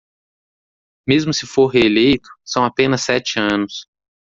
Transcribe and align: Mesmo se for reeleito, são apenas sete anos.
Mesmo 1.07 1.31
se 1.31 1.45
for 1.45 1.67
reeleito, 1.71 2.27
são 2.43 2.65
apenas 2.65 3.03
sete 3.03 3.39
anos. 3.39 3.85